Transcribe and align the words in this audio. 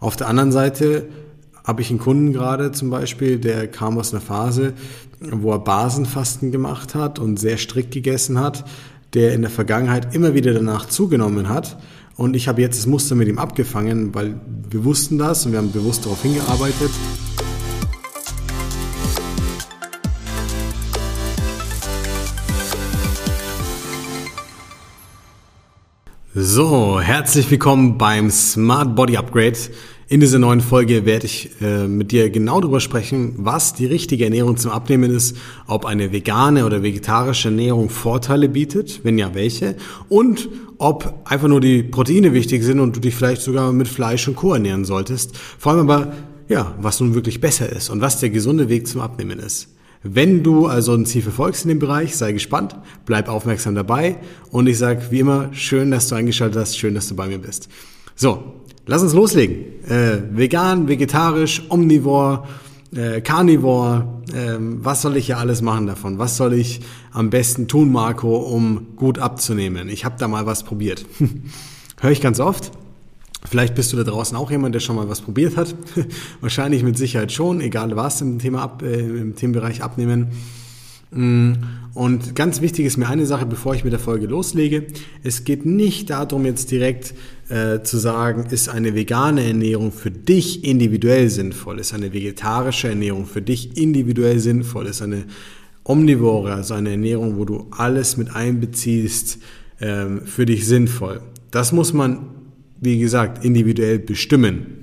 Auf 0.00 0.16
der 0.16 0.28
anderen 0.28 0.52
Seite 0.52 1.08
habe 1.64 1.82
ich 1.82 1.90
einen 1.90 1.98
Kunden 1.98 2.32
gerade 2.32 2.72
zum 2.72 2.88
Beispiel, 2.88 3.38
der 3.38 3.68
kam 3.68 3.98
aus 3.98 4.12
einer 4.12 4.22
Phase, 4.22 4.72
wo 5.20 5.52
er 5.52 5.58
Basenfasten 5.58 6.52
gemacht 6.52 6.94
hat 6.94 7.18
und 7.18 7.38
sehr 7.38 7.58
strikt 7.58 7.92
gegessen 7.92 8.38
hat, 8.38 8.64
der 9.14 9.34
in 9.34 9.42
der 9.42 9.50
Vergangenheit 9.50 10.14
immer 10.14 10.34
wieder 10.34 10.54
danach 10.54 10.86
zugenommen 10.86 11.48
hat. 11.48 11.78
Und 12.16 12.36
ich 12.36 12.48
habe 12.48 12.62
jetzt 12.62 12.78
das 12.78 12.86
Muster 12.86 13.14
mit 13.14 13.28
ihm 13.28 13.38
abgefangen, 13.38 14.14
weil 14.14 14.40
wir 14.70 14.84
wussten 14.84 15.18
das 15.18 15.46
und 15.46 15.52
wir 15.52 15.58
haben 15.58 15.72
bewusst 15.72 16.04
darauf 16.04 16.22
hingearbeitet. 16.22 16.90
So, 26.40 27.00
herzlich 27.00 27.50
willkommen 27.50 27.98
beim 27.98 28.30
Smart 28.30 28.94
Body 28.94 29.16
Upgrade. 29.16 29.58
In 30.06 30.20
dieser 30.20 30.38
neuen 30.38 30.60
Folge 30.60 31.04
werde 31.04 31.26
ich 31.26 31.50
äh, 31.60 31.88
mit 31.88 32.12
dir 32.12 32.30
genau 32.30 32.60
darüber 32.60 32.78
sprechen, 32.78 33.34
was 33.38 33.74
die 33.74 33.86
richtige 33.86 34.22
Ernährung 34.22 34.56
zum 34.56 34.70
Abnehmen 34.70 35.10
ist, 35.10 35.36
ob 35.66 35.84
eine 35.84 36.12
vegane 36.12 36.64
oder 36.64 36.84
vegetarische 36.84 37.48
Ernährung 37.48 37.90
Vorteile 37.90 38.48
bietet, 38.48 39.00
wenn 39.02 39.18
ja 39.18 39.34
welche, 39.34 39.74
und 40.08 40.48
ob 40.78 41.22
einfach 41.24 41.48
nur 41.48 41.60
die 41.60 41.82
Proteine 41.82 42.32
wichtig 42.32 42.62
sind 42.62 42.78
und 42.78 42.94
du 42.94 43.00
dich 43.00 43.16
vielleicht 43.16 43.42
sogar 43.42 43.72
mit 43.72 43.88
Fleisch 43.88 44.28
und 44.28 44.36
Co. 44.36 44.54
ernähren 44.54 44.84
solltest. 44.84 45.36
Vor 45.36 45.72
allem 45.72 45.90
aber, 45.90 46.12
ja, 46.48 46.72
was 46.80 47.00
nun 47.00 47.16
wirklich 47.16 47.40
besser 47.40 47.68
ist 47.68 47.90
und 47.90 48.00
was 48.00 48.20
der 48.20 48.30
gesunde 48.30 48.68
Weg 48.68 48.86
zum 48.86 49.00
Abnehmen 49.00 49.40
ist. 49.40 49.70
Wenn 50.02 50.42
du 50.42 50.66
also 50.66 50.94
ein 50.94 51.06
Ziel 51.06 51.22
verfolgst 51.22 51.64
in 51.64 51.70
dem 51.70 51.78
Bereich, 51.78 52.16
sei 52.16 52.32
gespannt, 52.32 52.76
bleib 53.04 53.28
aufmerksam 53.28 53.74
dabei 53.74 54.16
und 54.50 54.66
ich 54.68 54.78
sage 54.78 55.02
wie 55.10 55.20
immer, 55.20 55.52
schön, 55.52 55.90
dass 55.90 56.08
du 56.08 56.14
eingeschaltet 56.14 56.60
hast, 56.60 56.78
schön, 56.78 56.94
dass 56.94 57.08
du 57.08 57.16
bei 57.16 57.26
mir 57.26 57.38
bist. 57.38 57.68
So, 58.14 58.62
lass 58.86 59.02
uns 59.02 59.12
loslegen. 59.12 59.84
Äh, 59.88 60.22
vegan, 60.30 60.86
vegetarisch, 60.86 61.62
omnivor, 61.68 62.46
äh, 62.94 63.20
Carnivore, 63.20 64.22
äh, 64.32 64.56
was 64.58 65.02
soll 65.02 65.16
ich 65.16 65.26
hier 65.26 65.38
alles 65.38 65.62
machen 65.62 65.86
davon? 65.86 66.18
Was 66.18 66.36
soll 66.36 66.54
ich 66.54 66.80
am 67.12 67.30
besten 67.30 67.68
tun, 67.68 67.92
Marco, 67.92 68.36
um 68.36 68.96
gut 68.96 69.18
abzunehmen? 69.18 69.88
Ich 69.88 70.04
habe 70.04 70.16
da 70.18 70.28
mal 70.28 70.46
was 70.46 70.62
probiert. 70.62 71.04
Höre 72.00 72.10
ich 72.10 72.20
ganz 72.20 72.40
oft. 72.40 72.70
Vielleicht 73.48 73.74
bist 73.74 73.92
du 73.92 73.96
da 73.96 74.04
draußen 74.04 74.36
auch 74.36 74.50
jemand, 74.50 74.74
der 74.74 74.80
schon 74.80 74.96
mal 74.96 75.08
was 75.08 75.20
probiert 75.20 75.56
hat. 75.56 75.74
Wahrscheinlich 76.40 76.82
mit 76.82 76.98
Sicherheit 76.98 77.32
schon, 77.32 77.60
egal 77.60 77.96
was 77.96 78.20
im, 78.20 78.38
Thema 78.38 78.62
ab, 78.62 78.82
äh, 78.82 79.00
im 79.00 79.34
Themenbereich 79.34 79.82
abnehmen. 79.82 80.28
Mm, 81.10 81.52
und 81.94 82.34
ganz 82.34 82.60
wichtig 82.60 82.84
ist 82.84 82.98
mir 82.98 83.08
eine 83.08 83.24
Sache, 83.24 83.46
bevor 83.46 83.74
ich 83.74 83.84
mit 83.84 83.92
der 83.92 84.00
Folge 84.00 84.26
loslege. 84.26 84.86
Es 85.22 85.44
geht 85.44 85.64
nicht 85.64 86.10
darum, 86.10 86.44
jetzt 86.44 86.70
direkt 86.70 87.14
äh, 87.48 87.82
zu 87.82 87.96
sagen, 87.96 88.44
ist 88.50 88.68
eine 88.68 88.94
vegane 88.94 89.44
Ernährung 89.44 89.92
für 89.92 90.10
dich 90.10 90.64
individuell 90.64 91.30
sinnvoll, 91.30 91.78
ist 91.78 91.94
eine 91.94 92.12
vegetarische 92.12 92.88
Ernährung 92.88 93.24
für 93.24 93.40
dich 93.40 93.78
individuell 93.78 94.38
sinnvoll, 94.38 94.86
ist 94.86 95.00
eine 95.00 95.24
omnivore, 95.84 96.52
also 96.52 96.74
eine 96.74 96.90
Ernährung, 96.90 97.38
wo 97.38 97.46
du 97.46 97.66
alles 97.70 98.18
mit 98.18 98.34
einbeziehst, 98.34 99.38
ähm, 99.80 100.22
für 100.26 100.44
dich 100.44 100.66
sinnvoll. 100.66 101.22
Das 101.50 101.72
muss 101.72 101.94
man 101.94 102.37
wie 102.80 102.98
gesagt, 102.98 103.44
individuell 103.44 103.98
bestimmen. 103.98 104.78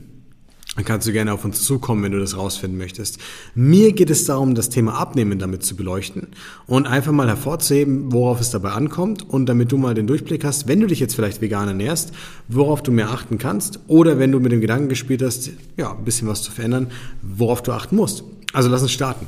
Dann 0.76 0.84
kannst 0.84 1.08
du 1.08 1.14
gerne 1.14 1.32
auf 1.32 1.46
uns 1.46 1.62
zukommen, 1.64 2.04
wenn 2.04 2.12
du 2.12 2.20
das 2.20 2.36
rausfinden 2.36 2.78
möchtest. 2.78 3.18
Mir 3.56 3.94
geht 3.94 4.10
es 4.10 4.26
darum, 4.26 4.56
das 4.56 4.70
Thema 4.70 4.96
Abnehmen 4.96 5.40
damit 5.40 5.64
zu 5.64 5.78
beleuchten 5.78 6.28
und 6.68 6.86
einfach 6.86 7.14
mal 7.14 7.30
hervorzuheben, 7.30 8.12
worauf 8.12 8.42
es 8.42 8.50
dabei 8.50 8.72
ankommt 8.72 9.28
und 9.28 9.46
damit 9.46 9.72
du 9.72 9.78
mal 9.78 9.94
den 9.94 10.06
Durchblick 10.06 10.44
hast, 10.44 10.68
wenn 10.68 10.82
du 10.82 10.88
dich 10.88 11.00
jetzt 11.00 11.16
vielleicht 11.16 11.42
vegan 11.42 11.70
ernährst, 11.70 12.14
worauf 12.50 12.84
du 12.84 12.92
mehr 12.92 13.10
achten 13.10 13.38
kannst 13.38 13.80
oder 13.88 14.20
wenn 14.20 14.34
du 14.34 14.42
mit 14.42 14.52
dem 14.52 14.60
Gedanken 14.60 14.90
gespielt 14.90 15.22
hast, 15.24 15.50
ja, 15.78 15.96
ein 15.96 16.04
bisschen 16.04 16.28
was 16.28 16.44
zu 16.44 16.52
verändern, 16.52 16.88
worauf 17.22 17.64
du 17.64 17.72
achten 17.72 17.96
musst. 17.96 18.26
Also 18.52 18.68
lass 18.68 18.82
uns 18.82 18.92
starten. 18.92 19.28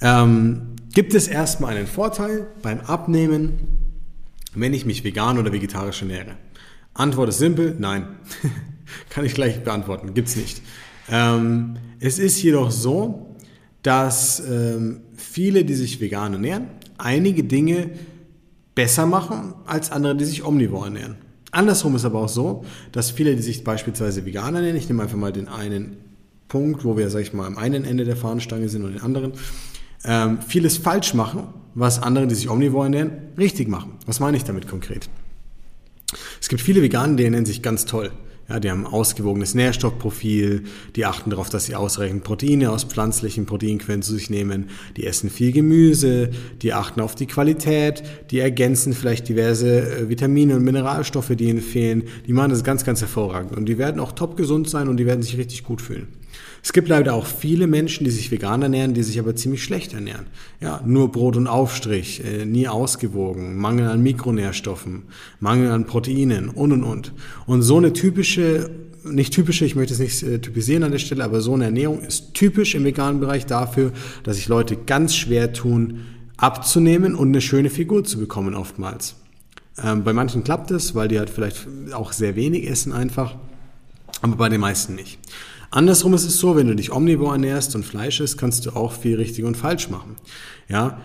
Ähm, 0.00 0.76
gibt 0.94 1.12
es 1.14 1.26
erstmal 1.26 1.76
einen 1.76 1.88
Vorteil 1.88 2.46
beim 2.62 2.80
Abnehmen, 2.80 3.54
wenn 4.54 4.74
ich 4.74 4.86
mich 4.86 5.02
vegan 5.02 5.38
oder 5.38 5.52
vegetarisch 5.52 6.02
ernähre? 6.02 6.36
Antwort 6.98 7.28
ist 7.28 7.38
simpel, 7.38 7.76
nein. 7.78 8.08
Kann 9.10 9.24
ich 9.24 9.34
gleich 9.34 9.62
beantworten, 9.62 10.14
gibt's 10.14 10.36
nicht. 10.36 10.62
Ähm, 11.10 11.76
es 12.00 12.18
ist 12.18 12.42
jedoch 12.42 12.70
so, 12.70 13.36
dass 13.82 14.40
ähm, 14.40 15.00
viele, 15.14 15.64
die 15.64 15.74
sich 15.74 16.00
vegan 16.00 16.32
ernähren, 16.32 16.68
einige 16.98 17.44
Dinge 17.44 17.90
besser 18.74 19.06
machen 19.06 19.54
als 19.64 19.92
andere, 19.92 20.16
die 20.16 20.24
sich 20.24 20.44
omnivor 20.44 20.86
ernähren. 20.86 21.16
Andersrum 21.50 21.94
ist 21.96 22.04
aber 22.04 22.20
auch 22.20 22.28
so, 22.28 22.64
dass 22.92 23.10
viele, 23.10 23.34
die 23.36 23.42
sich 23.42 23.64
beispielsweise 23.64 24.26
vegan 24.26 24.54
ernähren, 24.54 24.76
ich 24.76 24.88
nehme 24.88 25.02
einfach 25.02 25.16
mal 25.16 25.32
den 25.32 25.48
einen 25.48 25.96
Punkt, 26.48 26.84
wo 26.84 26.96
wir, 26.96 27.10
sag 27.10 27.20
ich 27.22 27.32
mal, 27.32 27.46
am 27.46 27.58
einen 27.58 27.84
Ende 27.84 28.04
der 28.04 28.16
Fahnenstange 28.16 28.68
sind 28.68 28.84
und 28.84 28.94
den 28.94 29.02
anderen, 29.02 29.32
ähm, 30.04 30.40
vieles 30.46 30.76
falsch 30.76 31.14
machen, 31.14 31.44
was 31.74 32.02
andere, 32.02 32.26
die 32.26 32.34
sich 32.34 32.50
omnivor 32.50 32.84
ernähren, 32.84 33.12
richtig 33.38 33.68
machen. 33.68 33.92
Was 34.06 34.20
meine 34.20 34.36
ich 34.36 34.44
damit 34.44 34.68
konkret? 34.68 35.08
Es 36.40 36.48
gibt 36.48 36.62
viele 36.62 36.82
Veganer, 36.82 37.16
die 37.16 37.28
nennen 37.28 37.46
sich 37.46 37.62
ganz 37.62 37.84
toll. 37.84 38.10
Ja, 38.48 38.60
die 38.60 38.70
haben 38.70 38.86
ein 38.86 38.92
ausgewogenes 38.92 39.54
Nährstoffprofil, 39.54 40.64
die 40.96 41.04
achten 41.04 41.28
darauf, 41.28 41.50
dass 41.50 41.66
sie 41.66 41.74
ausreichend 41.74 42.24
Proteine 42.24 42.70
aus 42.70 42.84
pflanzlichen 42.84 43.44
Proteinquellen 43.44 44.00
zu 44.00 44.14
sich 44.14 44.30
nehmen, 44.30 44.70
die 44.96 45.04
essen 45.04 45.28
viel 45.28 45.52
Gemüse, 45.52 46.30
die 46.62 46.72
achten 46.72 47.02
auf 47.02 47.14
die 47.14 47.26
Qualität, 47.26 48.02
die 48.30 48.38
ergänzen 48.38 48.94
vielleicht 48.94 49.28
diverse 49.28 49.98
äh, 49.98 50.08
Vitamine 50.08 50.56
und 50.56 50.64
Mineralstoffe, 50.64 51.36
die 51.36 51.44
ihnen 51.44 51.60
fehlen. 51.60 52.04
Die 52.26 52.32
machen 52.32 52.48
das 52.50 52.64
ganz, 52.64 52.86
ganz 52.86 53.02
hervorragend 53.02 53.54
und 53.54 53.66
die 53.66 53.76
werden 53.76 54.00
auch 54.00 54.12
top 54.12 54.38
gesund 54.38 54.70
sein 54.70 54.88
und 54.88 54.96
die 54.96 55.04
werden 55.04 55.22
sich 55.22 55.36
richtig 55.36 55.62
gut 55.62 55.82
fühlen. 55.82 56.08
Es 56.62 56.72
gibt 56.72 56.88
leider 56.88 57.14
auch 57.14 57.26
viele 57.26 57.66
Menschen, 57.66 58.04
die 58.04 58.10
sich 58.10 58.30
vegan 58.30 58.62
ernähren, 58.62 58.94
die 58.94 59.02
sich 59.02 59.18
aber 59.18 59.36
ziemlich 59.36 59.62
schlecht 59.62 59.94
ernähren. 59.94 60.26
Ja, 60.60 60.82
nur 60.84 61.12
Brot 61.12 61.36
und 61.36 61.46
Aufstrich, 61.46 62.24
äh, 62.24 62.44
nie 62.44 62.68
ausgewogen, 62.68 63.56
Mangel 63.56 63.88
an 63.88 64.02
Mikronährstoffen, 64.02 65.04
Mangel 65.40 65.70
an 65.70 65.86
Proteinen 65.86 66.48
und 66.48 66.72
und 66.72 66.84
und. 66.84 67.12
Und 67.46 67.62
so 67.62 67.76
eine 67.76 67.92
typische 67.92 68.70
nicht 69.04 69.32
typische, 69.32 69.64
ich 69.64 69.74
möchte 69.74 69.94
es 69.94 70.00
nicht 70.00 70.22
äh, 70.22 70.38
typisieren 70.38 70.82
an 70.82 70.92
der 70.92 70.98
Stelle, 70.98 71.24
aber 71.24 71.40
so 71.40 71.54
eine 71.54 71.64
Ernährung 71.64 72.02
ist 72.02 72.34
typisch 72.34 72.74
im 72.74 72.84
veganen 72.84 73.20
Bereich 73.20 73.46
dafür, 73.46 73.92
dass 74.24 74.36
sich 74.36 74.48
Leute 74.48 74.76
ganz 74.76 75.14
schwer 75.14 75.52
tun, 75.52 76.00
abzunehmen 76.36 77.14
und 77.14 77.28
eine 77.28 77.40
schöne 77.40 77.70
Figur 77.70 78.04
zu 78.04 78.18
bekommen 78.18 78.54
oftmals. 78.54 79.16
Ähm, 79.82 80.04
bei 80.04 80.12
manchen 80.12 80.44
klappt 80.44 80.70
es, 80.70 80.94
weil 80.94 81.08
die 81.08 81.18
halt 81.18 81.30
vielleicht 81.30 81.66
auch 81.92 82.12
sehr 82.12 82.36
wenig 82.36 82.68
essen 82.68 82.92
einfach, 82.92 83.36
aber 84.22 84.36
bei 84.36 84.48
den 84.48 84.60
meisten 84.60 84.94
nicht. 84.94 85.18
Andersrum 85.70 86.14
ist 86.14 86.24
es 86.24 86.38
so, 86.38 86.56
wenn 86.56 86.66
du 86.66 86.74
dich 86.74 86.92
omnivor 86.92 87.32
ernährst 87.32 87.74
und 87.74 87.84
Fleisch 87.84 88.20
isst, 88.20 88.38
kannst 88.38 88.64
du 88.66 88.70
auch 88.70 88.92
viel 88.92 89.16
richtig 89.16 89.44
und 89.44 89.56
falsch 89.56 89.90
machen. 89.90 90.16
Ja, 90.68 90.98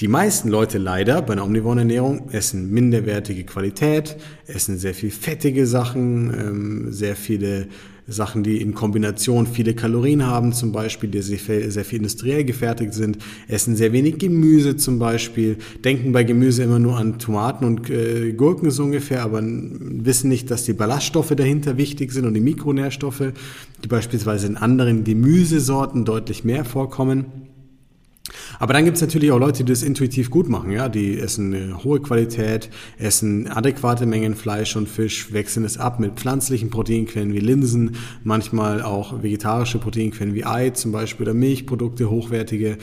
die 0.00 0.08
meisten 0.08 0.50
Leute 0.50 0.78
leider 0.78 1.22
bei 1.22 1.32
einer 1.32 1.44
omnivoren 1.44 1.78
Ernährung 1.78 2.28
essen 2.30 2.70
minderwertige 2.70 3.44
Qualität, 3.44 4.16
essen 4.46 4.78
sehr 4.78 4.94
viel 4.94 5.10
fettige 5.10 5.66
Sachen, 5.66 6.32
ähm, 6.34 6.92
sehr 6.92 7.16
viele 7.16 7.68
Sachen, 8.08 8.44
die 8.44 8.60
in 8.60 8.74
Kombination 8.74 9.46
viele 9.46 9.74
Kalorien 9.74 10.24
haben, 10.24 10.52
zum 10.52 10.70
Beispiel, 10.70 11.10
die 11.10 11.22
sehr, 11.22 11.70
sehr 11.70 11.84
viel 11.84 11.98
industriell 11.98 12.44
gefertigt 12.44 12.94
sind, 12.94 13.18
essen 13.48 13.74
sehr 13.74 13.92
wenig 13.92 14.18
Gemüse 14.18 14.76
zum 14.76 14.98
Beispiel, 14.98 15.56
denken 15.84 16.12
bei 16.12 16.22
Gemüse 16.22 16.62
immer 16.62 16.78
nur 16.78 16.96
an 16.96 17.18
Tomaten 17.18 17.64
und 17.64 17.90
äh, 17.90 18.32
Gurken 18.32 18.70
so 18.70 18.84
ungefähr, 18.84 19.22
aber 19.22 19.42
wissen 19.42 20.28
nicht, 20.28 20.50
dass 20.50 20.64
die 20.64 20.72
Ballaststoffe 20.72 21.34
dahinter 21.36 21.76
wichtig 21.76 22.12
sind 22.12 22.26
und 22.26 22.34
die 22.34 22.40
Mikronährstoffe, 22.40 23.32
die 23.82 23.88
beispielsweise 23.88 24.46
in 24.46 24.56
anderen 24.56 25.02
Gemüsesorten 25.02 26.04
deutlich 26.04 26.44
mehr 26.44 26.64
vorkommen. 26.64 27.26
Aber 28.58 28.72
dann 28.72 28.84
gibt 28.84 28.96
es 28.96 29.00
natürlich 29.00 29.30
auch 29.30 29.38
Leute, 29.38 29.64
die 29.64 29.72
das 29.72 29.82
intuitiv 29.82 30.30
gut 30.30 30.48
machen. 30.48 30.70
Ja? 30.70 30.88
Die 30.88 31.18
essen 31.18 31.54
eine 31.54 31.84
hohe 31.84 32.00
Qualität, 32.00 32.70
essen 32.98 33.48
adäquate 33.48 34.06
Mengen 34.06 34.34
Fleisch 34.34 34.76
und 34.76 34.88
Fisch, 34.88 35.32
wechseln 35.32 35.64
es 35.64 35.78
ab 35.78 36.00
mit 36.00 36.14
pflanzlichen 36.14 36.70
Proteinquellen 36.70 37.32
wie 37.32 37.40
Linsen, 37.40 37.96
manchmal 38.24 38.82
auch 38.82 39.22
vegetarische 39.22 39.78
Proteinquellen 39.78 40.34
wie 40.34 40.44
Ei 40.44 40.70
zum 40.70 40.92
Beispiel 40.92 41.24
oder 41.24 41.34
Milchprodukte, 41.34 42.10
hochwertige. 42.10 42.78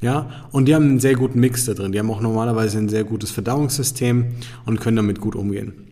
Ja, 0.00 0.46
und 0.52 0.66
die 0.66 0.74
haben 0.74 0.84
einen 0.84 1.00
sehr 1.00 1.14
guten 1.14 1.40
Mix 1.40 1.64
da 1.64 1.74
drin. 1.74 1.90
Die 1.92 1.98
haben 1.98 2.10
auch 2.10 2.20
normalerweise 2.20 2.78
ein 2.78 2.88
sehr 2.88 3.04
gutes 3.04 3.32
Verdauungssystem 3.32 4.26
und 4.64 4.80
können 4.80 4.96
damit 4.96 5.20
gut 5.20 5.34
umgehen. 5.34 5.87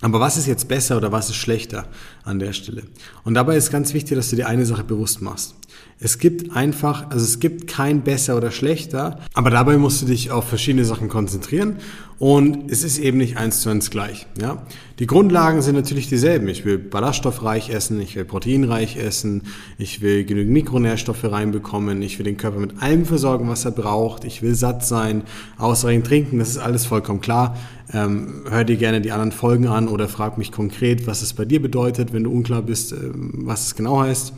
Aber 0.00 0.20
was 0.20 0.36
ist 0.36 0.46
jetzt 0.46 0.68
besser 0.68 0.96
oder 0.96 1.10
was 1.10 1.28
ist 1.28 1.36
schlechter 1.36 1.86
an 2.22 2.38
der 2.38 2.52
Stelle? 2.52 2.84
Und 3.24 3.34
dabei 3.34 3.56
ist 3.56 3.70
ganz 3.70 3.94
wichtig, 3.94 4.16
dass 4.16 4.30
du 4.30 4.36
dir 4.36 4.46
eine 4.46 4.64
Sache 4.64 4.84
bewusst 4.84 5.22
machst. 5.22 5.56
Es 5.98 6.18
gibt 6.18 6.54
einfach, 6.54 7.10
also 7.10 7.24
es 7.24 7.40
gibt 7.40 7.66
kein 7.66 8.02
besser 8.02 8.36
oder 8.36 8.52
schlechter, 8.52 9.18
aber 9.34 9.50
dabei 9.50 9.76
musst 9.76 10.02
du 10.02 10.06
dich 10.06 10.30
auf 10.30 10.48
verschiedene 10.48 10.84
Sachen 10.84 11.08
konzentrieren 11.08 11.78
Und 12.18 12.68
es 12.70 12.82
ist 12.82 12.98
eben 12.98 13.18
nicht 13.18 13.36
eins 13.36 13.60
zu 13.60 13.68
eins 13.68 13.90
gleich. 13.90 14.26
Ja? 14.40 14.66
Die 14.98 15.06
Grundlagen 15.06 15.62
sind 15.62 15.76
natürlich 15.76 16.08
dieselben. 16.08 16.48
Ich 16.48 16.64
will 16.64 16.76
ballaststoffreich 16.76 17.70
essen, 17.70 18.00
ich 18.00 18.16
will 18.16 18.24
proteinreich 18.24 18.96
essen, 18.96 19.42
ich 19.78 20.00
will 20.00 20.24
genügend 20.24 20.52
Mikronährstoffe 20.52 21.22
reinbekommen, 21.30 22.02
ich 22.02 22.18
will 22.18 22.24
den 22.24 22.36
Körper 22.36 22.58
mit 22.58 22.82
allem 22.82 23.04
versorgen, 23.04 23.48
was 23.48 23.64
er 23.64 23.70
braucht, 23.70 24.24
ich 24.24 24.42
will 24.42 24.56
satt 24.56 24.84
sein, 24.84 25.22
ausreichend 25.58 26.06
trinken, 26.08 26.40
das 26.40 26.48
ist 26.48 26.58
alles 26.58 26.86
vollkommen 26.86 27.20
klar. 27.20 27.56
Ähm, 27.92 28.42
hör 28.50 28.64
dir 28.64 28.76
gerne 28.76 29.00
die 29.00 29.12
anderen 29.12 29.32
Folgen 29.32 29.68
an 29.68 29.86
oder 29.86 30.08
frag 30.08 30.38
mich 30.38 30.50
konkret, 30.50 31.06
was 31.06 31.22
es 31.22 31.32
bei 31.32 31.44
dir 31.44 31.62
bedeutet, 31.62 32.12
wenn 32.12 32.24
du 32.24 32.32
unklar 32.32 32.62
bist, 32.62 32.92
äh, 32.92 32.96
was 33.12 33.66
es 33.66 33.74
genau 33.76 34.00
heißt. 34.00 34.32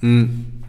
Mhm. 0.00 0.63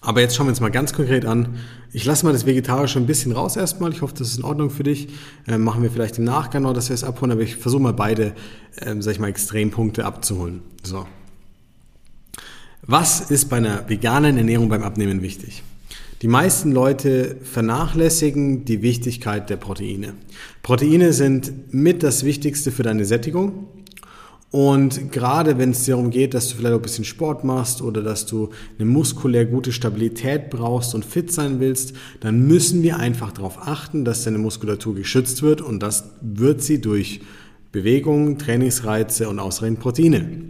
Aber 0.00 0.20
jetzt 0.20 0.34
schauen 0.34 0.46
wir 0.46 0.50
uns 0.50 0.60
mal 0.60 0.70
ganz 0.70 0.92
konkret 0.92 1.26
an. 1.26 1.56
Ich 1.92 2.04
lasse 2.04 2.24
mal 2.24 2.32
das 2.32 2.46
Vegetarische 2.46 2.98
ein 2.98 3.06
bisschen 3.06 3.32
raus 3.32 3.56
erstmal. 3.56 3.92
Ich 3.92 4.00
hoffe, 4.00 4.14
das 4.16 4.28
ist 4.28 4.38
in 4.38 4.44
Ordnung 4.44 4.70
für 4.70 4.82
dich. 4.82 5.08
Ähm, 5.46 5.62
machen 5.62 5.82
wir 5.82 5.90
vielleicht 5.90 6.18
im 6.18 6.24
Nachgang 6.24 6.62
noch, 6.62 6.72
dass 6.72 6.88
wir 6.88 6.94
es 6.94 7.04
abholen, 7.04 7.32
aber 7.32 7.42
ich 7.42 7.56
versuche 7.56 7.82
mal 7.82 7.92
beide, 7.92 8.32
ähm, 8.80 9.02
sag 9.02 9.12
ich 9.12 9.18
mal, 9.18 9.28
Extrempunkte 9.28 10.04
abzuholen. 10.04 10.62
So. 10.82 11.06
Was 12.82 13.30
ist 13.30 13.50
bei 13.50 13.58
einer 13.58 13.88
veganen 13.88 14.38
Ernährung 14.38 14.68
beim 14.68 14.82
Abnehmen 14.82 15.20
wichtig? 15.20 15.62
Die 16.22 16.28
meisten 16.28 16.72
Leute 16.72 17.36
vernachlässigen 17.42 18.64
die 18.64 18.82
Wichtigkeit 18.82 19.48
der 19.48 19.56
Proteine. 19.56 20.14
Proteine 20.62 21.12
sind 21.12 21.72
mit 21.72 22.02
das 22.02 22.24
Wichtigste 22.24 22.72
für 22.72 22.82
deine 22.82 23.04
Sättigung. 23.04 23.68
Und 24.50 25.12
gerade 25.12 25.58
wenn 25.58 25.70
es 25.70 25.86
darum 25.86 26.10
geht, 26.10 26.34
dass 26.34 26.48
du 26.48 26.56
vielleicht 26.56 26.74
auch 26.74 26.78
ein 26.78 26.82
bisschen 26.82 27.04
Sport 27.04 27.44
machst 27.44 27.82
oder 27.82 28.02
dass 28.02 28.26
du 28.26 28.50
eine 28.78 28.88
muskulär 28.88 29.46
gute 29.46 29.70
Stabilität 29.70 30.50
brauchst 30.50 30.94
und 30.94 31.04
fit 31.04 31.32
sein 31.32 31.60
willst, 31.60 31.94
dann 32.18 32.48
müssen 32.48 32.82
wir 32.82 32.98
einfach 32.98 33.30
darauf 33.30 33.58
achten, 33.58 34.04
dass 34.04 34.24
deine 34.24 34.38
Muskulatur 34.38 34.96
geschützt 34.96 35.42
wird 35.42 35.60
und 35.60 35.80
das 35.80 36.04
wird 36.20 36.62
sie 36.62 36.80
durch 36.80 37.20
Bewegung, 37.70 38.38
Trainingsreize 38.38 39.28
und 39.28 39.38
ausreichend 39.38 39.78
Proteine. 39.78 40.42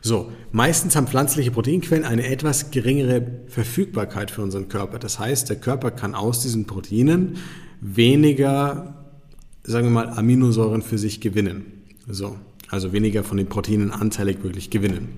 So, 0.00 0.32
meistens 0.50 0.96
haben 0.96 1.06
pflanzliche 1.06 1.50
Proteinquellen 1.50 2.04
eine 2.04 2.26
etwas 2.26 2.70
geringere 2.70 3.24
Verfügbarkeit 3.48 4.30
für 4.30 4.42
unseren 4.42 4.68
Körper. 4.68 4.98
Das 4.98 5.18
heißt, 5.18 5.50
der 5.50 5.56
Körper 5.56 5.90
kann 5.90 6.14
aus 6.14 6.40
diesen 6.40 6.66
Proteinen 6.66 7.36
weniger, 7.80 9.04
sagen 9.62 9.88
wir 9.88 9.90
mal, 9.90 10.08
Aminosäuren 10.08 10.82
für 10.82 10.98
sich 10.98 11.20
gewinnen. 11.20 11.66
So, 12.08 12.36
also 12.72 12.92
weniger 12.92 13.22
von 13.22 13.36
den 13.36 13.48
Proteinen 13.48 13.90
anteilig 13.90 14.42
wirklich 14.42 14.70
gewinnen. 14.70 15.08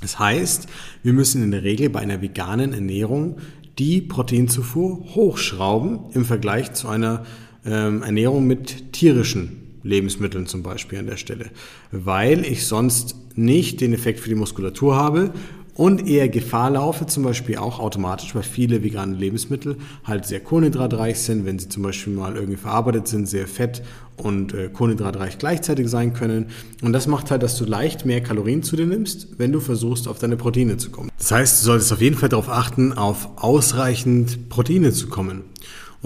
Das 0.00 0.18
heißt, 0.18 0.68
wir 1.02 1.12
müssen 1.12 1.42
in 1.42 1.50
der 1.50 1.64
Regel 1.64 1.90
bei 1.90 2.00
einer 2.00 2.22
veganen 2.22 2.72
Ernährung 2.72 3.38
die 3.78 4.00
Proteinzufuhr 4.00 5.00
hochschrauben 5.14 5.98
im 6.12 6.24
Vergleich 6.24 6.72
zu 6.72 6.88
einer 6.88 7.26
ähm, 7.64 8.02
Ernährung 8.02 8.46
mit 8.46 8.92
tierischen 8.92 9.80
Lebensmitteln 9.82 10.46
zum 10.46 10.62
Beispiel 10.62 11.00
an 11.00 11.06
der 11.06 11.16
Stelle, 11.16 11.50
weil 11.90 12.44
ich 12.46 12.66
sonst 12.66 13.16
nicht 13.34 13.80
den 13.80 13.92
Effekt 13.92 14.20
für 14.20 14.28
die 14.28 14.34
Muskulatur 14.36 14.94
habe 14.94 15.32
und 15.76 16.08
eher 16.08 16.28
Gefahr 16.28 16.70
laufe, 16.70 17.06
zum 17.06 17.22
Beispiel 17.22 17.58
auch 17.58 17.78
automatisch, 17.78 18.34
weil 18.34 18.42
viele 18.42 18.82
vegane 18.82 19.14
Lebensmittel 19.14 19.76
halt 20.04 20.24
sehr 20.24 20.40
kohlenhydratreich 20.40 21.18
sind, 21.18 21.44
wenn 21.44 21.58
sie 21.58 21.68
zum 21.68 21.82
Beispiel 21.82 22.14
mal 22.14 22.34
irgendwie 22.34 22.56
verarbeitet 22.56 23.08
sind, 23.08 23.28
sehr 23.28 23.46
fett 23.46 23.82
und 24.16 24.54
äh, 24.54 24.68
kohlenhydratreich 24.68 25.36
gleichzeitig 25.36 25.88
sein 25.88 26.14
können. 26.14 26.46
Und 26.82 26.94
das 26.94 27.06
macht 27.06 27.30
halt, 27.30 27.42
dass 27.42 27.56
du 27.58 27.66
leicht 27.66 28.06
mehr 28.06 28.22
Kalorien 28.22 28.62
zu 28.62 28.76
dir 28.76 28.86
nimmst, 28.86 29.38
wenn 29.38 29.52
du 29.52 29.60
versuchst, 29.60 30.08
auf 30.08 30.18
deine 30.18 30.36
Proteine 30.36 30.78
zu 30.78 30.90
kommen. 30.90 31.10
Das 31.18 31.30
heißt, 31.30 31.60
du 31.60 31.66
solltest 31.66 31.92
auf 31.92 32.00
jeden 32.00 32.16
Fall 32.16 32.30
darauf 32.30 32.48
achten, 32.48 32.94
auf 32.94 33.28
ausreichend 33.36 34.48
Proteine 34.48 34.92
zu 34.92 35.08
kommen. 35.08 35.44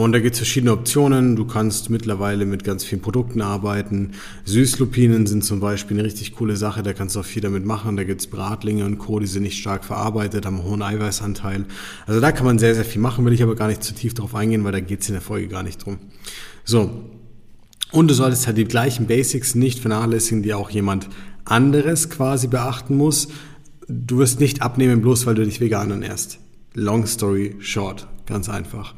Und 0.00 0.12
da 0.12 0.18
gibt 0.18 0.32
es 0.32 0.38
verschiedene 0.38 0.72
Optionen. 0.72 1.36
Du 1.36 1.44
kannst 1.44 1.90
mittlerweile 1.90 2.46
mit 2.46 2.64
ganz 2.64 2.84
vielen 2.84 3.02
Produkten 3.02 3.42
arbeiten. 3.42 4.12
Süßlupinen 4.46 5.26
sind 5.26 5.44
zum 5.44 5.60
Beispiel 5.60 5.98
eine 5.98 6.06
richtig 6.06 6.34
coole 6.34 6.56
Sache. 6.56 6.82
Da 6.82 6.94
kannst 6.94 7.16
du 7.16 7.20
auch 7.20 7.24
viel 7.24 7.42
damit 7.42 7.66
machen. 7.66 7.98
Da 7.98 8.04
gibt 8.04 8.22
es 8.22 8.26
Bratlinge 8.26 8.86
und 8.86 8.96
Co., 8.96 9.20
die 9.20 9.26
sind 9.26 9.42
nicht 9.42 9.58
stark 9.58 9.84
verarbeitet, 9.84 10.46
haben 10.46 10.56
einen 10.56 10.64
hohen 10.64 10.80
Eiweißanteil. 10.80 11.66
Also 12.06 12.18
da 12.18 12.32
kann 12.32 12.46
man 12.46 12.58
sehr, 12.58 12.74
sehr 12.74 12.86
viel 12.86 13.02
machen, 13.02 13.26
will 13.26 13.34
ich 13.34 13.42
aber 13.42 13.54
gar 13.54 13.68
nicht 13.68 13.84
zu 13.84 13.92
tief 13.92 14.14
drauf 14.14 14.34
eingehen, 14.34 14.64
weil 14.64 14.72
da 14.72 14.80
geht 14.80 15.02
es 15.02 15.08
in 15.10 15.12
der 15.12 15.22
Folge 15.22 15.48
gar 15.48 15.62
nicht 15.62 15.84
drum. 15.84 15.98
So. 16.64 16.90
Und 17.92 18.08
du 18.08 18.14
solltest 18.14 18.46
halt 18.46 18.56
die 18.56 18.64
gleichen 18.64 19.06
Basics 19.06 19.54
nicht 19.54 19.80
vernachlässigen, 19.80 20.42
die 20.42 20.54
auch 20.54 20.70
jemand 20.70 21.10
anderes 21.44 22.08
quasi 22.08 22.46
beachten 22.46 22.96
muss. 22.96 23.28
Du 23.86 24.16
wirst 24.16 24.40
nicht 24.40 24.62
abnehmen, 24.62 25.02
bloß 25.02 25.26
weil 25.26 25.34
du 25.34 25.44
dich 25.44 25.60
vegan 25.60 25.90
ernährst. 25.90 26.38
Long 26.72 27.06
story 27.06 27.56
short. 27.58 28.06
Ganz 28.24 28.48
einfach. 28.48 28.94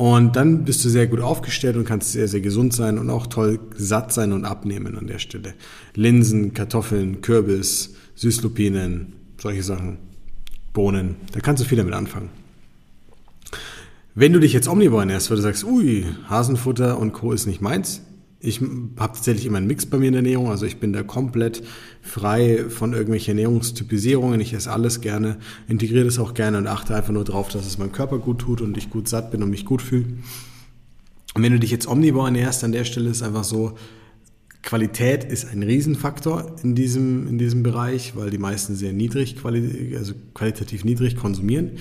Und 0.00 0.34
dann 0.34 0.64
bist 0.64 0.82
du 0.82 0.88
sehr 0.88 1.06
gut 1.08 1.20
aufgestellt 1.20 1.76
und 1.76 1.84
kannst 1.84 2.12
sehr, 2.12 2.26
sehr 2.26 2.40
gesund 2.40 2.72
sein 2.72 2.98
und 2.98 3.10
auch 3.10 3.26
toll 3.26 3.60
satt 3.74 4.14
sein 4.14 4.32
und 4.32 4.46
abnehmen 4.46 4.96
an 4.96 5.06
der 5.06 5.18
Stelle. 5.18 5.52
Linsen, 5.94 6.54
Kartoffeln, 6.54 7.20
Kürbis, 7.20 7.96
Süßlupinen, 8.14 9.12
solche 9.36 9.62
Sachen, 9.62 9.98
Bohnen, 10.72 11.16
da 11.32 11.40
kannst 11.40 11.62
du 11.62 11.68
viel 11.68 11.76
damit 11.76 11.92
anfangen. 11.92 12.30
Wenn 14.14 14.32
du 14.32 14.40
dich 14.40 14.54
jetzt 14.54 14.68
omnivor 14.68 15.00
ernährst, 15.00 15.28
weil 15.28 15.36
du 15.36 15.42
sagst, 15.42 15.64
ui, 15.64 16.06
Hasenfutter 16.30 16.98
und 16.98 17.12
Co. 17.12 17.32
ist 17.32 17.44
nicht 17.44 17.60
meins, 17.60 18.00
ich 18.42 18.60
habe 18.60 19.12
tatsächlich 19.12 19.44
immer 19.44 19.58
einen 19.58 19.66
Mix 19.66 19.84
bei 19.84 19.98
mir 19.98 20.06
in 20.06 20.14
der 20.14 20.22
Ernährung, 20.22 20.48
also 20.48 20.64
ich 20.64 20.78
bin 20.78 20.94
da 20.94 21.02
komplett 21.02 21.62
frei 22.00 22.64
von 22.70 22.94
irgendwelchen 22.94 23.36
Ernährungstypisierungen. 23.36 24.40
Ich 24.40 24.54
esse 24.54 24.72
alles 24.72 25.02
gerne, 25.02 25.36
integriere 25.68 26.06
das 26.06 26.18
auch 26.18 26.32
gerne 26.32 26.56
und 26.56 26.66
achte 26.66 26.94
einfach 26.94 27.12
nur 27.12 27.24
darauf, 27.24 27.48
dass 27.48 27.66
es 27.66 27.76
meinem 27.76 27.92
Körper 27.92 28.18
gut 28.18 28.38
tut 28.38 28.62
und 28.62 28.76
ich 28.78 28.88
gut 28.88 29.08
satt 29.08 29.30
bin 29.30 29.42
und 29.42 29.50
mich 29.50 29.66
gut 29.66 29.82
fühle. 29.82 30.06
Und 31.34 31.42
wenn 31.42 31.52
du 31.52 31.60
dich 31.60 31.70
jetzt 31.70 31.86
omnivor 31.86 32.24
ernährst, 32.24 32.64
an 32.64 32.72
der 32.72 32.84
Stelle 32.84 33.10
ist 33.10 33.22
einfach 33.22 33.44
so, 33.44 33.76
Qualität 34.62 35.24
ist 35.24 35.50
ein 35.50 35.62
Riesenfaktor 35.62 36.56
in 36.62 36.74
diesem, 36.74 37.28
in 37.28 37.38
diesem 37.38 37.62
Bereich, 37.62 38.16
weil 38.16 38.30
die 38.30 38.38
meisten 38.38 38.74
sehr 38.74 38.92
niedrig, 38.92 39.36
also 39.44 40.14
qualitativ 40.34 40.84
niedrig 40.84 41.16
konsumieren. 41.16 41.72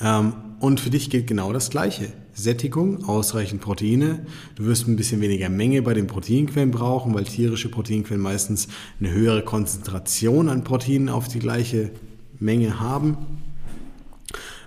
Ähm, 0.00 0.34
und 0.60 0.80
für 0.80 0.90
dich 0.90 1.10
gilt 1.10 1.26
genau 1.26 1.52
das 1.52 1.70
Gleiche. 1.70 2.12
Sättigung, 2.36 3.04
ausreichend 3.04 3.62
Proteine. 3.62 4.26
Du 4.56 4.66
wirst 4.66 4.86
ein 4.86 4.96
bisschen 4.96 5.22
weniger 5.22 5.48
Menge 5.48 5.80
bei 5.80 5.94
den 5.94 6.06
Proteinquellen 6.06 6.70
brauchen, 6.70 7.14
weil 7.14 7.24
tierische 7.24 7.70
Proteinquellen 7.70 8.22
meistens 8.22 8.68
eine 9.00 9.10
höhere 9.10 9.42
Konzentration 9.42 10.50
an 10.50 10.62
Proteinen 10.62 11.08
auf 11.08 11.28
die 11.28 11.38
gleiche 11.38 11.90
Menge 12.38 12.78
haben. 12.78 13.16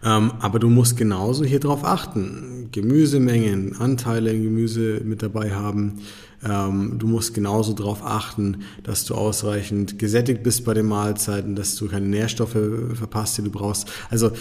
Ähm, 0.04 0.32
aber 0.40 0.58
du 0.58 0.68
musst 0.70 0.98
genauso 0.98 1.44
hier 1.44 1.60
drauf 1.60 1.84
achten. 1.84 2.70
Gemüsemengen, 2.72 3.76
Anteile 3.76 4.32
in 4.34 4.44
Gemüse 4.44 5.02
mit 5.04 5.22
dabei 5.22 5.52
haben. 5.52 6.00
Ähm, 6.44 6.96
du 6.98 7.06
musst 7.06 7.36
genauso 7.36 7.74
darauf 7.74 8.04
achten, 8.04 8.64
dass 8.82 9.06
du 9.06 9.14
ausreichend 9.14 10.00
gesättigt 10.00 10.42
bist 10.42 10.66
bei 10.66 10.74
den 10.74 10.88
Mahlzeiten, 10.88 11.56
dass 11.56 11.76
du 11.76 11.88
keine 11.88 12.08
Nährstoffe 12.08 12.58
verpasst, 12.94 13.38
die 13.38 13.44
du 13.44 13.52
brauchst. 13.52 13.92
Also 14.10 14.32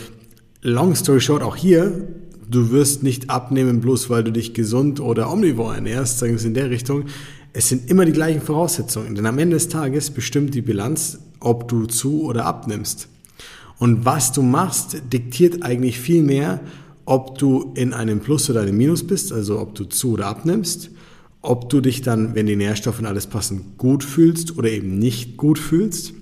long 0.63 0.95
story 0.95 1.21
short, 1.21 1.43
auch 1.43 1.57
hier, 1.57 2.09
du 2.51 2.71
wirst 2.71 3.03
nicht 3.03 3.31
abnehmen, 3.31 3.81
bloß 3.81 4.11
weil 4.11 4.25
du 4.25 4.33
dich 4.33 4.55
gesund 4.55 5.01
oder 5.01 5.33
omnivor 5.33 5.75
ernährst, 5.75 6.19
sagen 6.19 6.33
wir 6.33 6.37
es 6.37 6.45
in 6.45 6.55
der 6.55 6.71
Richtung. 6.71 7.05
Es 7.53 7.69
sind 7.69 7.91
immer 7.91 8.05
die 8.05 8.13
gleichen 8.13 8.41
Voraussetzungen, 8.41 9.15
denn 9.15 9.27
am 9.27 9.39
Ende 9.39 9.57
des 9.57 9.69
Tages 9.69 10.11
bestimmt 10.11 10.55
die 10.55 10.63
Bilanz, 10.63 11.19
ob 11.41 11.69
du 11.69 11.87
zu 11.87 12.23
oder 12.23 12.45
abnimmst. 12.45 13.09
Und 13.79 14.05
was 14.05 14.33
du 14.33 14.43
machst, 14.43 15.03
diktiert 15.13 15.63
eigentlich 15.63 16.01
viel 16.01 16.23
mehr, 16.23 16.61
ob 17.05 17.39
du 17.39 17.73
in 17.75 17.95
einem 17.95 18.21
Plus 18.21 18.51
oder 18.51 18.63
einem 18.63 18.77
Minus 18.77 19.07
bist, 19.07 19.33
also 19.33 19.61
ob 19.61 19.75
du 19.75 19.85
zu 19.85 20.13
oder 20.13 20.27
abnimmst, 20.27 20.91
ob 21.41 21.71
du 21.71 21.81
dich 21.81 22.03
dann, 22.03 22.35
wenn 22.35 22.47
die 22.47 22.57
Nährstoffe 22.57 22.99
und 22.99 23.07
alles 23.07 23.29
passen, 23.29 23.75
gut 23.79 24.05
fühlst 24.05 24.59
oder 24.59 24.71
eben 24.71 24.99
nicht 24.99 25.37
gut 25.37 25.59
fühlst 25.59 26.13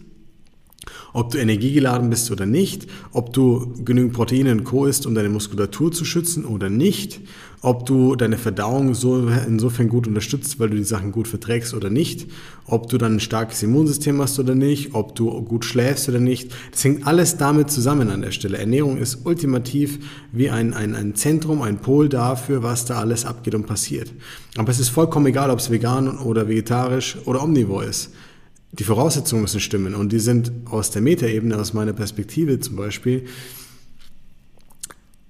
ob 1.13 1.31
du 1.31 1.39
energiegeladen 1.39 2.11
bist 2.11 2.31
oder 2.31 2.47
nicht, 2.47 2.87
ob 3.13 3.33
du 3.33 3.75
genügend 3.85 4.13
Proteine 4.13 4.53
und 4.53 4.65
Co. 4.65 4.87
isst, 4.87 5.07
um 5.07 5.15
deine 5.15 5.29
Muskulatur 5.29 5.93
zu 5.93 6.05
schützen 6.05 6.45
oder 6.45 6.69
nicht, 6.69 7.21
ob 7.63 7.87
du 7.87 8.15
deine 8.17 8.37
Verdauung 8.37 8.95
so 8.95 9.29
insofern 9.47 9.89
gut 9.89 10.07
unterstützt, 10.07 10.61
weil 10.61 10.71
du 10.71 10.77
die 10.77 10.85
Sachen 10.85 11.11
gut 11.11 11.27
verträgst 11.27 11.75
oder 11.75 11.91
nicht, 11.91 12.29
ob 12.67 12.89
du 12.89 12.99
dann 12.99 13.17
ein 13.17 13.21
starkes 13.21 13.63
Immunsystem 13.63 14.21
hast 14.21 14.39
oder 14.39 14.55
nicht, 14.55 14.95
ob 14.95 15.15
du 15.15 15.43
gut 15.43 15.65
schläfst 15.65 16.09
oder 16.09 16.21
nicht. 16.21 16.53
Das 16.71 16.85
hängt 16.85 17.07
alles 17.07 17.39
damit 17.39 17.71
zusammen 17.71 18.11
an 18.11 18.23
der 18.23 18.31
Stelle. 18.31 18.59
Ernährung 18.59 18.99
ist 18.99 19.25
ultimativ 19.25 19.99
wie 20.33 20.51
ein, 20.51 20.75
ein, 20.75 20.95
ein 20.95 21.15
Zentrum, 21.15 21.63
ein 21.63 21.79
Pol 21.79 22.09
dafür, 22.09 22.63
was 22.63 22.85
da 22.85 23.01
alles 23.01 23.25
abgeht 23.25 23.55
und 23.55 23.67
passiert. 23.67 24.13
Aber 24.57 24.71
es 24.71 24.79
ist 24.79 24.91
vollkommen 24.91 25.27
egal, 25.27 25.51
ob 25.51 25.59
es 25.59 25.71
vegan 25.71 26.19
oder 26.19 26.49
vegetarisch 26.49 27.17
oder 27.25 27.43
omnivor 27.43 27.85
ist 27.85 28.13
die 28.73 28.85
Voraussetzungen 28.85 29.43
müssen 29.43 29.61
stimmen 29.61 29.95
und 29.95 30.13
die 30.13 30.19
sind 30.19 30.53
aus 30.67 30.91
der 30.91 31.03
Metaebene, 31.03 31.59
aus 31.59 31.73
meiner 31.73 31.93
Perspektive 31.93 32.61
zum 32.61 32.77
Beispiel, 32.77 33.27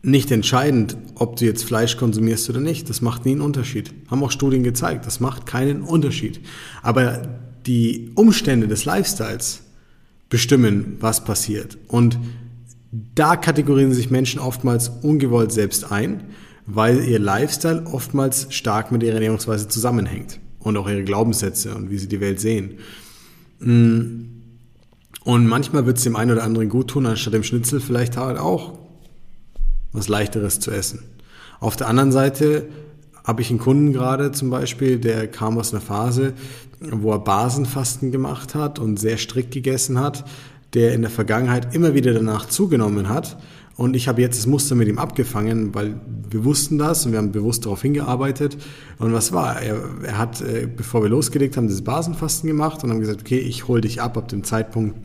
nicht 0.03 0.31
entscheidend, 0.31 0.97
ob 1.17 1.37
du 1.37 1.45
jetzt 1.45 1.65
Fleisch 1.65 1.97
konsumierst 1.97 2.49
oder 2.49 2.61
nicht. 2.61 2.89
Das 2.89 3.01
macht 3.01 3.25
nie 3.25 3.33
einen 3.33 3.41
Unterschied. 3.41 3.93
Haben 4.09 4.23
auch 4.23 4.31
Studien 4.31 4.63
gezeigt. 4.63 5.05
Das 5.05 5.19
macht 5.19 5.47
keinen 5.47 5.83
Unterschied. 5.83 6.41
Aber 6.83 7.23
die 7.67 8.13
Umstände 8.15 8.69
des 8.69 8.85
Lifestyles 8.85 9.63
bestimmen, 10.29 10.97
was 11.01 11.25
passiert. 11.25 11.77
Und 11.89 12.19
da 13.15 13.37
kategorisieren 13.37 13.95
sich 13.95 14.11
Menschen 14.11 14.41
oftmals 14.41 14.91
ungewollt 15.03 15.51
selbst 15.51 15.91
ein, 15.91 16.23
weil 16.67 17.05
ihr 17.05 17.19
Lifestyle 17.19 17.85
oftmals 17.87 18.47
stark 18.51 18.93
mit 18.93 19.03
ihrer 19.03 19.15
Ernährungsweise 19.15 19.67
zusammenhängt 19.69 20.39
und 20.61 20.77
auch 20.77 20.89
ihre 20.89 21.05
Glaubenssätze 21.05 21.75
und 21.75 21.91
wie 21.91 21.99
sie 21.99 22.09
die 22.09 22.21
Welt 22.21 22.41
sehen. 22.41 22.79
Mm. 23.61 24.33
Und 25.25 25.47
manchmal 25.49 25.87
wird 25.87 25.97
es 25.97 26.05
dem 26.05 26.15
einen 26.15 26.31
oder 26.31 26.45
anderen 26.45 26.69
gut 26.69 26.89
tun, 26.89 27.05
anstatt 27.05 27.35
dem 27.35 27.43
Schnitzel 27.43 27.81
vielleicht 27.81 28.17
halt 28.17 28.39
auch 28.39 28.79
was 29.93 30.09
leichteres 30.09 30.61
zu 30.61 30.71
essen. 30.71 31.01
Auf 31.59 31.75
der 31.75 31.89
anderen 31.89 32.13
Seite 32.13 32.69
habe 33.25 33.43
ich 33.43 33.51
einen 33.51 33.59
Kunden 33.59 33.93
gerade 33.93 34.31
zum 34.31 34.51
Beispiel, 34.51 34.99
der 35.01 35.27
kam 35.27 35.59
aus 35.59 35.73
einer 35.73 35.81
Phase, 35.81 36.35
wo 36.81 37.11
er 37.11 37.19
Basenfasten 37.19 38.13
gemacht 38.13 38.55
hat 38.55 38.79
und 38.79 39.01
sehr 39.01 39.17
strikt 39.17 39.53
gegessen 39.53 39.99
hat, 39.99 40.25
der 40.75 40.95
in 40.95 41.03
der 41.03 41.11
Vergangenheit 41.11 41.75
immer 41.75 41.95
wieder 41.95 42.13
danach 42.13 42.47
zugenommen 42.47 43.09
hat. 43.09 43.37
Und 43.77 43.95
ich 43.95 44.09
habe 44.09 44.23
jetzt 44.23 44.39
das 44.39 44.47
Muster 44.47 44.75
mit 44.75 44.89
ihm 44.89 44.99
abgefangen, 44.99 45.75
weil 45.75 46.01
wir 46.31 46.45
wussten 46.45 46.79
das 46.79 47.05
und 47.05 47.13
wir 47.13 47.19
haben 47.19 47.33
bewusst 47.33 47.67
darauf 47.67 47.83
hingearbeitet. 47.83 48.57
Und 48.99 49.13
was 49.13 49.33
war? 49.33 49.61
Er, 49.61 49.79
er 50.03 50.19
hat, 50.19 50.41
äh, 50.41 50.67
bevor 50.75 51.03
wir 51.03 51.11
losgelegt 51.11 51.57
haben, 51.59 51.69
das 51.69 51.83
Basenfasten 51.83 52.49
gemacht 52.49 52.83
und 52.83 52.91
haben 52.91 53.01
gesagt, 53.01 53.21
okay, 53.21 53.39
ich 53.39 53.69
hole 53.69 53.83
dich 53.83 54.01
ab 54.01 54.17
ab 54.17 54.29
dem 54.29 54.45
Zeitpunkt, 54.45 54.97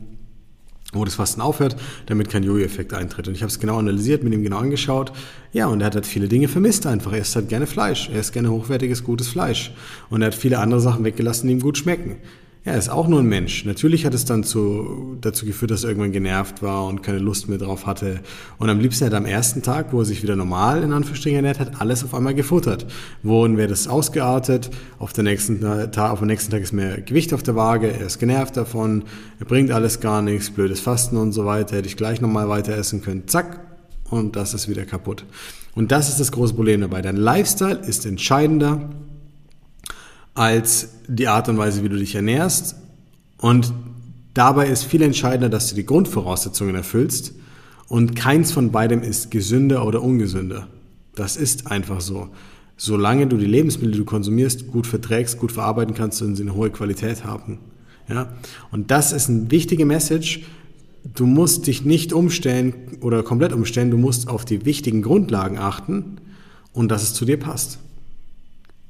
wo 0.94 1.04
das 1.04 1.14
Fasten 1.14 1.42
aufhört, 1.42 1.76
damit 2.06 2.30
kein 2.30 2.44
Jojo-Effekt 2.44 2.94
eintritt. 2.94 3.28
Und 3.28 3.34
ich 3.34 3.42
habe 3.42 3.50
es 3.50 3.60
genau 3.60 3.78
analysiert, 3.78 4.24
mit 4.24 4.32
ihm 4.32 4.42
genau 4.42 4.58
angeschaut. 4.58 5.12
Ja, 5.52 5.66
und 5.66 5.80
er 5.80 5.86
hat 5.86 5.94
halt 5.94 6.06
viele 6.06 6.28
Dinge 6.28 6.48
vermisst 6.48 6.86
einfach. 6.86 7.12
Er 7.12 7.20
isst 7.20 7.36
halt 7.36 7.50
gerne 7.50 7.66
Fleisch. 7.66 8.08
Er 8.08 8.20
isst 8.20 8.32
gerne 8.32 8.50
hochwertiges, 8.50 9.04
gutes 9.04 9.28
Fleisch. 9.28 9.74
Und 10.08 10.22
er 10.22 10.28
hat 10.28 10.34
viele 10.34 10.58
andere 10.58 10.80
Sachen 10.80 11.04
weggelassen, 11.04 11.46
die 11.46 11.54
ihm 11.54 11.60
gut 11.60 11.76
schmecken. 11.76 12.16
Ja, 12.64 12.72
er 12.72 12.78
ist 12.78 12.90
auch 12.90 13.08
nur 13.08 13.18
ein 13.18 13.26
Mensch. 13.26 13.64
Natürlich 13.64 14.06
hat 14.06 14.14
es 14.14 14.24
dann 14.24 14.44
zu, 14.44 15.16
dazu 15.20 15.46
geführt, 15.46 15.72
dass 15.72 15.82
er 15.82 15.90
irgendwann 15.90 16.12
genervt 16.12 16.62
war 16.62 16.86
und 16.86 17.02
keine 17.02 17.18
Lust 17.18 17.48
mehr 17.48 17.58
drauf 17.58 17.86
hatte. 17.86 18.20
Und 18.58 18.70
am 18.70 18.78
liebsten 18.78 19.04
hat 19.04 19.12
er 19.12 19.18
am 19.18 19.26
ersten 19.26 19.62
Tag, 19.62 19.92
wo 19.92 19.98
er 19.98 20.04
sich 20.04 20.22
wieder 20.22 20.36
normal 20.36 20.84
in 20.84 20.92
Anführungsstrichen 20.92 21.38
ernährt 21.38 21.58
hat, 21.58 21.80
alles 21.80 22.04
auf 22.04 22.14
einmal 22.14 22.34
gefuttert. 22.34 22.86
Wohin 23.24 23.56
wäre 23.56 23.66
das 23.66 23.88
ausgeartet? 23.88 24.70
Auf, 25.00 25.12
der 25.12 25.24
nächsten 25.24 25.60
Tag, 25.60 26.12
auf 26.12 26.20
dem 26.20 26.28
nächsten 26.28 26.52
Tag 26.52 26.62
ist 26.62 26.72
mehr 26.72 27.00
Gewicht 27.00 27.34
auf 27.34 27.42
der 27.42 27.56
Waage. 27.56 27.90
Er 27.90 28.06
ist 28.06 28.20
genervt 28.20 28.56
davon. 28.56 29.02
Er 29.40 29.46
bringt 29.46 29.72
alles 29.72 29.98
gar 29.98 30.22
nichts. 30.22 30.50
Blödes 30.50 30.78
Fasten 30.78 31.16
und 31.16 31.32
so 31.32 31.44
weiter. 31.44 31.74
Hätte 31.74 31.88
ich 31.88 31.96
gleich 31.96 32.20
nochmal 32.20 32.48
weiter 32.48 32.76
essen 32.76 33.02
können. 33.02 33.26
Zack. 33.26 33.58
Und 34.08 34.36
das 34.36 34.54
ist 34.54 34.68
wieder 34.68 34.84
kaputt. 34.84 35.24
Und 35.74 35.90
das 35.90 36.08
ist 36.10 36.20
das 36.20 36.30
große 36.30 36.54
Problem 36.54 36.82
dabei. 36.82 37.02
Dein 37.02 37.16
Lifestyle 37.16 37.80
ist 37.84 38.06
entscheidender 38.06 38.90
als 40.34 40.88
die 41.08 41.28
Art 41.28 41.48
und 41.48 41.58
Weise, 41.58 41.82
wie 41.82 41.88
du 41.88 41.98
dich 41.98 42.14
ernährst. 42.14 42.76
Und 43.38 43.72
dabei 44.34 44.68
ist 44.68 44.84
viel 44.84 45.02
entscheidender, 45.02 45.48
dass 45.48 45.68
du 45.68 45.74
die 45.74 45.86
Grundvoraussetzungen 45.86 46.74
erfüllst. 46.74 47.34
Und 47.88 48.16
keins 48.16 48.52
von 48.52 48.70
beidem 48.70 49.02
ist 49.02 49.30
gesünder 49.30 49.86
oder 49.86 50.02
ungesünder. 50.02 50.68
Das 51.14 51.36
ist 51.36 51.66
einfach 51.66 52.00
so. 52.00 52.30
Solange 52.76 53.26
du 53.26 53.36
die 53.36 53.46
Lebensmittel, 53.46 53.92
die 53.92 53.98
du 53.98 54.04
konsumierst, 54.04 54.68
gut 54.68 54.86
verträgst, 54.86 55.38
gut 55.38 55.52
verarbeiten 55.52 55.94
kannst 55.94 56.22
und 56.22 56.36
sie 56.36 56.42
eine 56.42 56.54
hohe 56.54 56.70
Qualität 56.70 57.24
haben. 57.24 57.58
Ja? 58.08 58.32
Und 58.70 58.90
das 58.90 59.12
ist 59.12 59.28
eine 59.28 59.50
wichtige 59.50 59.84
Message. 59.84 60.40
Du 61.14 61.26
musst 61.26 61.66
dich 61.66 61.84
nicht 61.84 62.12
umstellen 62.12 62.74
oder 63.00 63.22
komplett 63.22 63.52
umstellen. 63.52 63.90
Du 63.90 63.98
musst 63.98 64.28
auf 64.28 64.44
die 64.44 64.64
wichtigen 64.64 65.02
Grundlagen 65.02 65.58
achten 65.58 66.18
und 66.72 66.90
dass 66.90 67.02
es 67.02 67.12
zu 67.12 67.24
dir 67.24 67.38
passt. 67.38 67.78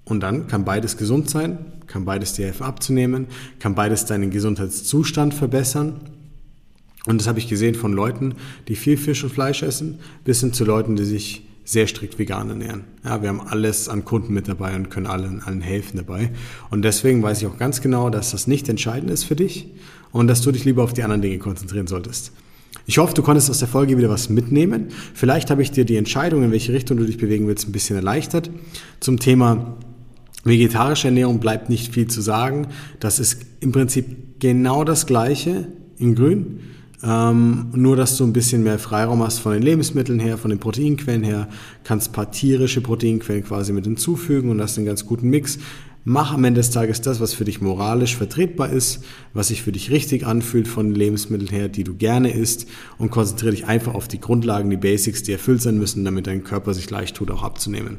Und 0.04 0.20
dann 0.20 0.48
kann 0.48 0.64
beides 0.64 0.96
gesund 0.96 1.30
sein, 1.30 1.58
kann 1.86 2.04
beides 2.04 2.32
dir 2.34 2.46
helfen 2.46 2.64
abzunehmen, 2.64 3.26
kann 3.58 3.74
beides 3.74 4.04
deinen 4.04 4.30
Gesundheitszustand 4.30 5.34
verbessern. 5.34 6.00
Und 7.06 7.20
das 7.20 7.28
habe 7.28 7.38
ich 7.38 7.48
gesehen 7.48 7.74
von 7.74 7.92
Leuten, 7.92 8.34
die 8.68 8.76
viel 8.76 8.96
Fisch 8.96 9.24
und 9.24 9.30
Fleisch 9.30 9.62
essen, 9.62 9.98
bis 10.24 10.40
hin 10.40 10.52
zu 10.52 10.64
Leuten, 10.64 10.96
die 10.96 11.04
sich 11.04 11.46
sehr 11.64 11.86
strikt 11.86 12.18
vegan 12.18 12.48
ernähren. 12.48 12.84
Ja, 13.04 13.22
wir 13.22 13.28
haben 13.28 13.40
alles 13.40 13.88
an 13.88 14.04
Kunden 14.04 14.34
mit 14.34 14.48
dabei 14.48 14.74
und 14.74 14.90
können 14.90 15.06
allen, 15.06 15.42
allen 15.42 15.60
helfen 15.60 15.96
dabei. 15.96 16.30
Und 16.70 16.82
deswegen 16.82 17.22
weiß 17.22 17.40
ich 17.40 17.46
auch 17.46 17.58
ganz 17.58 17.80
genau, 17.80 18.10
dass 18.10 18.32
das 18.32 18.46
nicht 18.46 18.68
entscheidend 18.68 19.10
ist 19.10 19.24
für 19.24 19.36
dich 19.36 19.68
und 20.10 20.26
dass 20.26 20.40
du 20.42 20.50
dich 20.50 20.64
lieber 20.64 20.82
auf 20.82 20.92
die 20.92 21.02
anderen 21.02 21.22
Dinge 21.22 21.38
konzentrieren 21.38 21.86
solltest. 21.86 22.32
Ich 22.86 22.98
hoffe, 22.98 23.14
du 23.14 23.22
konntest 23.22 23.48
aus 23.48 23.60
der 23.60 23.68
Folge 23.68 23.96
wieder 23.96 24.08
was 24.08 24.28
mitnehmen. 24.28 24.88
Vielleicht 25.14 25.50
habe 25.50 25.62
ich 25.62 25.70
dir 25.70 25.84
die 25.84 25.96
Entscheidung, 25.96 26.42
in 26.42 26.50
welche 26.50 26.72
Richtung 26.72 26.96
du 26.96 27.04
dich 27.04 27.16
bewegen 27.16 27.46
willst, 27.46 27.68
ein 27.68 27.72
bisschen 27.72 27.96
erleichtert. 27.96 28.50
Zum 28.98 29.20
Thema 29.20 29.76
Vegetarische 30.44 31.08
Ernährung 31.08 31.38
bleibt 31.38 31.68
nicht 31.68 31.94
viel 31.94 32.08
zu 32.08 32.20
sagen. 32.20 32.68
Das 33.00 33.18
ist 33.18 33.38
im 33.60 33.72
Prinzip 33.72 34.40
genau 34.40 34.84
das 34.84 35.06
Gleiche 35.06 35.68
in 35.98 36.14
Grün. 36.14 36.60
Ähm, 37.04 37.70
nur, 37.74 37.96
dass 37.96 38.16
du 38.16 38.24
ein 38.24 38.32
bisschen 38.32 38.62
mehr 38.62 38.78
Freiraum 38.78 39.22
hast 39.22 39.38
von 39.38 39.52
den 39.52 39.62
Lebensmitteln 39.62 40.20
her, 40.20 40.38
von 40.38 40.50
den 40.50 40.60
Proteinquellen 40.60 41.24
her, 41.24 41.48
kannst 41.84 42.12
paar 42.12 42.30
tierische 42.30 42.80
Proteinquellen 42.80 43.44
quasi 43.44 43.72
mit 43.72 43.84
hinzufügen 43.84 44.50
und 44.50 44.60
hast 44.60 44.78
einen 44.78 44.86
ganz 44.86 45.04
guten 45.04 45.28
Mix. 45.28 45.58
Mach 46.04 46.32
am 46.32 46.42
Ende 46.42 46.60
des 46.60 46.70
Tages 46.70 47.00
das, 47.00 47.20
was 47.20 47.32
für 47.32 47.44
dich 47.44 47.60
moralisch 47.60 48.16
vertretbar 48.16 48.70
ist, 48.70 49.04
was 49.34 49.48
sich 49.48 49.62
für 49.62 49.70
dich 49.70 49.90
richtig 49.90 50.26
anfühlt 50.26 50.66
von 50.66 50.88
den 50.88 50.96
Lebensmitteln 50.96 51.50
her, 51.50 51.68
die 51.68 51.84
du 51.84 51.94
gerne 51.94 52.32
isst 52.32 52.66
und 52.98 53.10
konzentriere 53.10 53.52
dich 53.52 53.66
einfach 53.66 53.94
auf 53.94 54.08
die 54.08 54.20
Grundlagen, 54.20 54.68
die 54.70 54.76
Basics, 54.76 55.22
die 55.22 55.32
erfüllt 55.32 55.62
sein 55.62 55.78
müssen, 55.78 56.04
damit 56.04 56.26
dein 56.26 56.42
Körper 56.42 56.74
sich 56.74 56.90
leicht 56.90 57.16
tut, 57.16 57.30
auch 57.30 57.44
abzunehmen. 57.44 57.98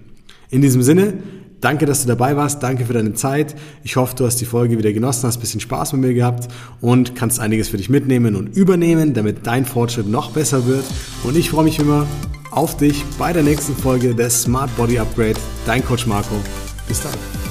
In 0.50 0.62
diesem 0.62 0.84
Sinne, 0.84 1.14
Danke, 1.64 1.86
dass 1.86 2.02
du 2.02 2.10
dabei 2.10 2.36
warst. 2.36 2.62
Danke 2.62 2.86
für 2.86 2.92
deine 2.92 3.14
Zeit. 3.14 3.56
Ich 3.84 3.96
hoffe, 3.96 4.16
du 4.18 4.26
hast 4.26 4.42
die 4.42 4.46
Folge 4.46 4.78
wieder 4.78 4.92
genossen, 4.92 5.28
hast 5.28 5.38
ein 5.38 5.40
bisschen 5.40 5.62
Spaß 5.62 5.94
mit 5.94 6.02
mir 6.02 6.14
gehabt 6.14 6.50
und 6.82 7.16
kannst 7.16 7.40
einiges 7.40 7.70
für 7.70 7.78
dich 7.78 7.90
mitnehmen 7.90 8.36
und 8.36 8.58
übernehmen, 8.58 9.14
damit 9.14 9.48
dein 9.48 9.66
Fortschritt 9.66 10.08
noch 10.08 10.32
besser 10.32 10.68
wird. 10.68 10.84
Und 11.24 11.38
ich 11.38 11.52
freue 11.52 11.64
mich 11.64 11.80
immer 11.80 12.06
auf 12.52 12.76
dich 12.76 13.06
bei 13.18 13.32
der 13.32 13.44
nächsten 13.44 13.76
Folge 13.78 14.14
des 14.14 14.42
Smart 14.42 14.76
Body 14.76 15.00
Upgrade. 15.00 15.40
Dein 15.66 15.86
Coach 15.86 16.06
Marco. 16.06 16.36
Bis 16.90 17.02
dann. 17.02 17.43